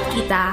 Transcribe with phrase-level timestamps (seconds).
[0.00, 0.44] buat kita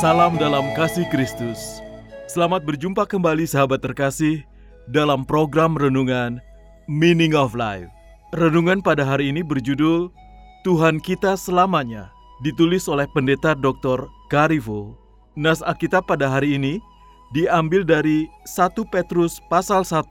[0.00, 1.84] Salam dalam kasih Kristus.
[2.32, 4.40] Selamat berjumpa kembali sahabat terkasih
[4.88, 6.40] dalam program renungan
[6.88, 7.88] Meaning of Life.
[8.32, 10.08] Renungan pada hari ini berjudul
[10.64, 12.08] Tuhan kita selamanya,
[12.40, 14.08] ditulis oleh pendeta Dr.
[14.32, 14.96] Garivo.
[15.36, 16.80] Nas Alkitab pada hari ini
[17.36, 20.08] diambil dari 1 Petrus pasal 1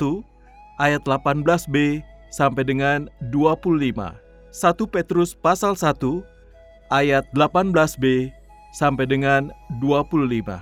[0.78, 3.96] ayat 18b sampai dengan 25.
[4.52, 6.20] 1 Petrus pasal 1
[6.92, 8.36] ayat 18b
[8.76, 10.60] sampai dengan 25.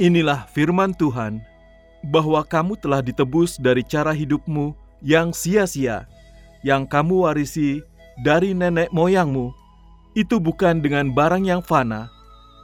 [0.00, 1.44] Inilah firman Tuhan,
[2.08, 6.08] bahwa kamu telah ditebus dari cara hidupmu yang sia-sia,
[6.66, 7.84] yang kamu warisi
[8.24, 9.54] dari nenek moyangmu.
[10.18, 12.10] Itu bukan dengan barang yang fana,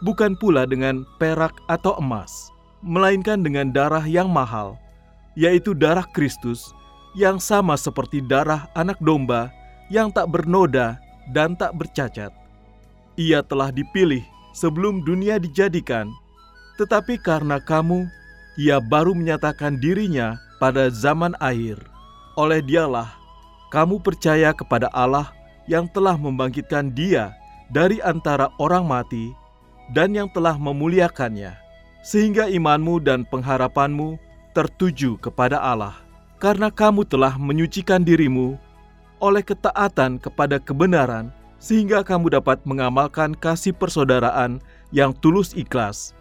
[0.05, 2.50] bukan pula dengan perak atau emas,
[2.84, 4.77] melainkan dengan darah yang mahal,
[5.38, 6.74] yaitu darah Kristus,
[7.17, 9.53] yang sama seperti darah anak domba
[9.89, 11.01] yang tak bernoda
[11.33, 12.33] dan tak bercacat.
[13.17, 14.23] Ia telah dipilih
[14.55, 16.09] sebelum dunia dijadikan,
[16.79, 18.06] tetapi karena kamu,
[18.59, 21.79] ia baru menyatakan dirinya pada zaman akhir.
[22.39, 23.11] Oleh dialah,
[23.75, 25.31] kamu percaya kepada Allah
[25.67, 27.34] yang telah membangkitkan dia
[27.69, 29.34] dari antara orang mati
[29.92, 31.52] dan yang telah memuliakannya,
[32.01, 34.17] sehingga imanmu dan pengharapanmu
[34.57, 36.08] tertuju kepada Allah.
[36.38, 38.54] Karena kamu telah menyucikan dirimu
[39.18, 44.62] oleh ketaatan kepada kebenaran, sehingga kamu dapat mengamalkan kasih persaudaraan
[44.94, 46.14] yang tulus ikhlas.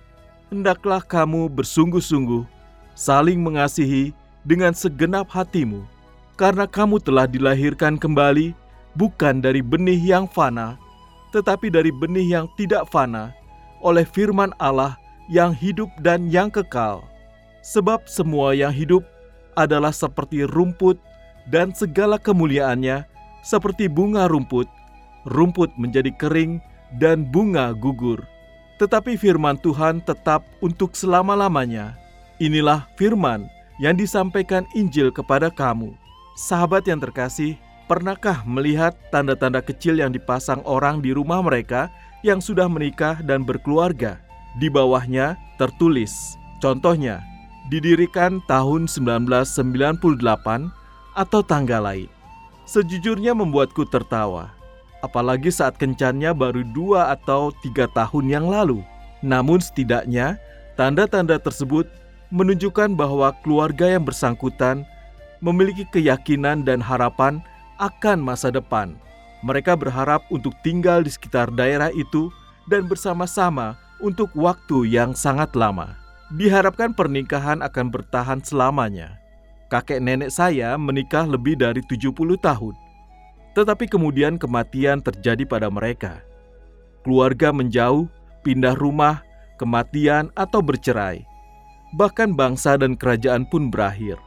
[0.49, 2.41] Hendaklah kamu bersungguh-sungguh
[2.97, 4.09] saling mengasihi
[4.41, 5.85] dengan segenap hatimu,
[6.33, 8.57] karena kamu telah dilahirkan kembali
[8.97, 10.81] bukan dari benih yang fana,
[11.29, 13.29] tetapi dari benih yang tidak fana,
[13.85, 14.97] oleh firman Allah
[15.29, 17.05] yang hidup dan yang kekal.
[17.61, 19.05] Sebab semua yang hidup
[19.57, 21.01] adalah seperti rumput,
[21.49, 23.07] dan segala kemuliaannya
[23.41, 24.69] seperti bunga rumput
[25.27, 26.63] rumput menjadi kering
[26.95, 28.23] dan bunga gugur.
[28.79, 31.99] Tetapi firman Tuhan tetap untuk selama-lamanya.
[32.39, 33.49] Inilah firman
[33.81, 35.91] yang disampaikan Injil kepada kamu.
[36.37, 37.57] Sahabat yang terkasih,
[37.89, 41.89] pernahkah melihat tanda-tanda kecil yang dipasang orang di rumah mereka
[42.21, 44.21] yang sudah menikah dan berkeluarga?
[44.61, 47.25] Di bawahnya tertulis, contohnya,
[47.67, 50.07] didirikan tahun 1998
[51.17, 52.09] atau tanggal lain.
[52.67, 54.57] Sejujurnya membuatku tertawa
[55.05, 58.81] apalagi saat kencannya baru dua atau tiga tahun yang lalu.
[59.21, 60.37] Namun setidaknya,
[60.77, 61.89] tanda-tanda tersebut
[62.29, 64.85] menunjukkan bahwa keluarga yang bersangkutan
[65.41, 67.41] memiliki keyakinan dan harapan
[67.77, 68.97] akan masa depan.
[69.45, 72.33] Mereka berharap untuk tinggal di sekitar daerah itu
[72.65, 75.93] dan bersama-sama untuk waktu yang sangat lama.
[76.35, 79.15] Diharapkan pernikahan akan bertahan selamanya.
[79.71, 82.75] Kakek nenek saya menikah lebih dari 70 tahun
[83.57, 86.21] tetapi kemudian kematian terjadi pada mereka.
[87.01, 88.05] Keluarga menjauh,
[88.45, 89.25] pindah rumah,
[89.57, 91.25] kematian, atau bercerai.
[91.97, 94.21] Bahkan bangsa dan kerajaan pun berakhir.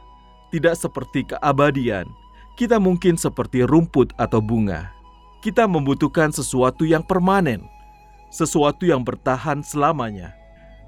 [0.51, 2.03] Tidak seperti keabadian,
[2.59, 4.91] kita mungkin seperti rumput atau bunga.
[5.39, 7.63] Kita membutuhkan sesuatu yang permanen,
[8.27, 10.35] sesuatu yang bertahan selamanya.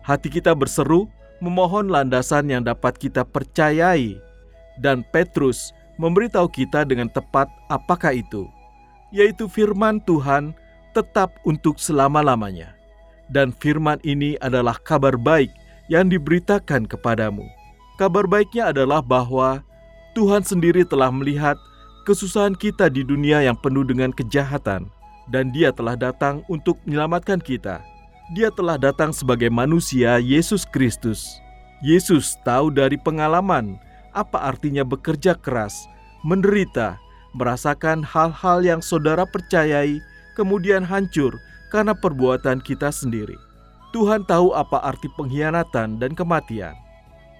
[0.03, 1.07] Hati kita berseru
[1.39, 4.19] memohon landasan yang dapat kita percayai,
[4.83, 8.44] dan Petrus memberitahu kita dengan tepat apakah itu,
[9.15, 10.51] yaitu firman Tuhan
[10.91, 12.75] tetap untuk selama-lamanya.
[13.31, 15.50] Dan firman ini adalah kabar baik
[15.88, 17.47] yang diberitakan kepadamu.
[17.95, 19.63] Kabar baiknya adalah bahwa
[20.11, 21.56] Tuhan sendiri telah melihat
[22.03, 24.91] kesusahan kita di dunia yang penuh dengan kejahatan,
[25.31, 27.79] dan Dia telah datang untuk menyelamatkan kita.
[28.31, 31.43] Dia telah datang sebagai manusia Yesus Kristus.
[31.83, 33.75] Yesus tahu dari pengalaman
[34.15, 35.91] apa artinya bekerja keras,
[36.23, 36.95] menderita,
[37.35, 39.99] merasakan hal-hal yang saudara percayai,
[40.39, 41.35] kemudian hancur
[41.67, 43.35] karena perbuatan kita sendiri.
[43.91, 46.79] Tuhan tahu apa arti pengkhianatan dan kematian.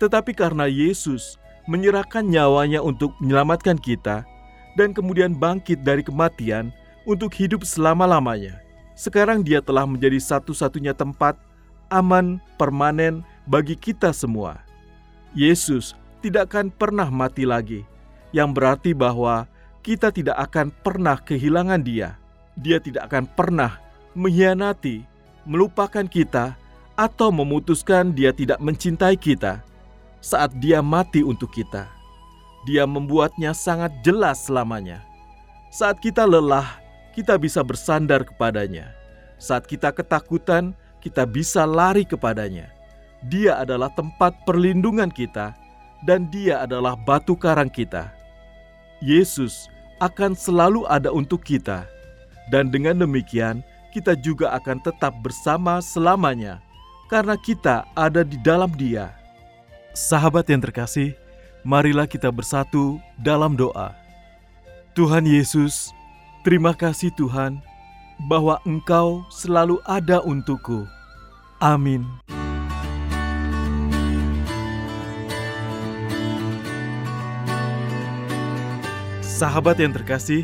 [0.04, 1.40] Tetapi karena Yesus
[1.72, 4.28] menyerahkan nyawanya untuk menyelamatkan kita
[4.76, 6.76] dan kemudian bangkit dari kematian,
[7.08, 8.64] untuk hidup selama-lamanya.
[8.94, 11.38] Sekarang dia telah menjadi satu-satunya tempat
[11.90, 14.62] aman permanen bagi kita semua.
[15.34, 17.82] Yesus tidak akan pernah mati lagi,
[18.32, 19.50] yang berarti bahwa
[19.84, 22.16] kita tidak akan pernah kehilangan Dia.
[22.54, 23.82] Dia tidak akan pernah
[24.14, 25.04] mengkhianati,
[25.44, 26.56] melupakan kita,
[26.94, 29.66] atau memutuskan Dia tidak mencintai kita
[30.22, 31.90] saat Dia mati untuk kita.
[32.64, 35.04] Dia membuatnya sangat jelas selamanya.
[35.74, 36.80] Saat kita lelah,
[37.14, 38.92] kita bisa bersandar kepadanya.
[39.38, 42.74] Saat kita ketakutan, kita bisa lari kepadanya.
[43.30, 45.56] Dia adalah tempat perlindungan kita,
[46.04, 48.12] dan Dia adalah batu karang kita.
[49.00, 49.72] Yesus
[50.04, 51.88] akan selalu ada untuk kita,
[52.52, 53.64] dan dengan demikian
[53.96, 56.60] kita juga akan tetap bersama selamanya,
[57.08, 59.14] karena kita ada di dalam Dia.
[59.94, 61.16] Sahabat yang terkasih,
[61.62, 63.96] marilah kita bersatu dalam doa.
[64.98, 65.96] Tuhan Yesus,
[66.44, 67.64] Terima kasih Tuhan
[68.28, 70.84] bahwa Engkau selalu ada untukku.
[71.64, 72.04] Amin.
[79.24, 80.44] Sahabat yang terkasih,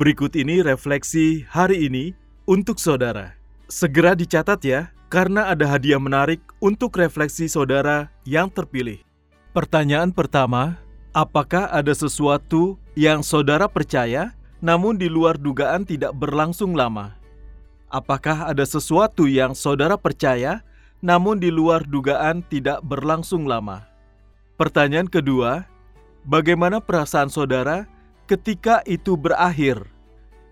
[0.00, 2.16] berikut ini refleksi hari ini
[2.48, 3.36] untuk saudara.
[3.68, 9.04] Segera dicatat ya, karena ada hadiah menarik untuk refleksi saudara yang terpilih.
[9.52, 10.80] Pertanyaan pertama,
[11.12, 17.16] apakah ada sesuatu yang saudara percaya namun di luar dugaan tidak berlangsung lama.
[17.90, 20.62] Apakah ada sesuatu yang saudara percaya,
[21.02, 23.88] namun di luar dugaan tidak berlangsung lama?
[24.60, 25.66] Pertanyaan kedua,
[26.28, 27.88] bagaimana perasaan saudara
[28.28, 29.80] ketika itu berakhir?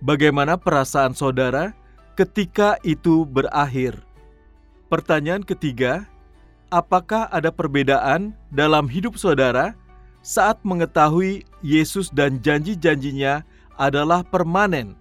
[0.02, 1.76] Bagaimana perasaan saudara
[2.16, 4.00] ketika itu berakhir?
[4.88, 6.08] Pertanyaan ketiga,
[6.72, 9.76] apakah ada perbedaan dalam hidup saudara
[10.24, 13.44] saat mengetahui Yesus dan janji-janjinya
[13.78, 14.98] adalah permanen.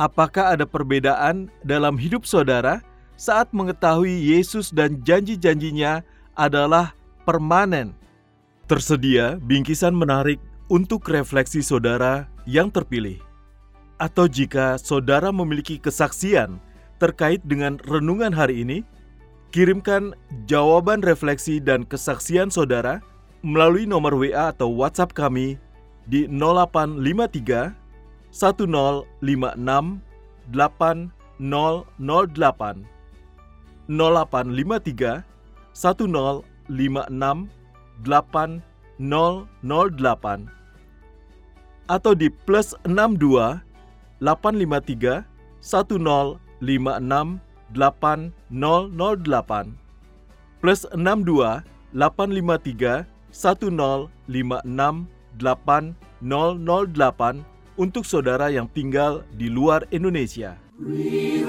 [0.00, 2.80] Apakah ada perbedaan dalam hidup saudara
[3.20, 6.00] saat mengetahui Yesus dan janji-janjinya
[6.32, 6.96] adalah
[7.28, 7.92] permanen?
[8.64, 10.40] Tersedia bingkisan menarik
[10.72, 13.20] untuk refleksi saudara yang terpilih.
[14.00, 16.56] Atau jika saudara memiliki kesaksian
[16.96, 18.80] terkait dengan renungan hari ini,
[19.52, 20.16] kirimkan
[20.48, 23.04] jawaban refleksi dan kesaksian saudara
[23.44, 25.60] melalui nomor WA atau WhatsApp kami
[26.08, 27.79] di 0853
[28.30, 31.10] 1056 8008
[31.50, 32.86] 0853
[33.90, 35.26] 1056
[39.00, 40.46] 8008
[41.90, 43.58] atau di plus 62
[44.22, 45.26] 853
[45.90, 47.42] 1056
[48.54, 49.74] 8008
[50.62, 53.06] plus 62 853
[53.42, 54.06] 1056
[56.30, 57.42] 8008
[57.80, 60.60] untuk saudara yang tinggal di luar Indonesia.
[60.76, 61.48] Fill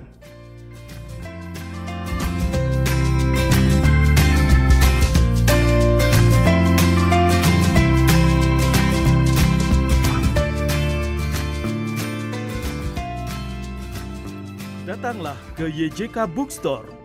[14.86, 17.05] Datanglah ke YJK Bookstore.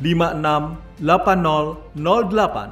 [0.00, 2.70] 10568008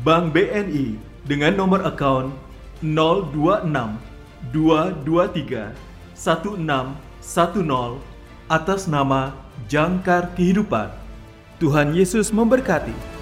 [0.07, 0.95] Bank BNI
[1.27, 2.31] dengan nomor account
[2.79, 3.75] 026
[4.55, 5.75] 223
[6.15, 6.95] 1610
[8.47, 9.35] atas nama
[9.67, 10.95] Jangkar Kehidupan.
[11.59, 13.14] Tuhan Yesus memberkati.